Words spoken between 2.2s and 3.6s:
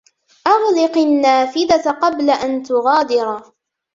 أن تغادر.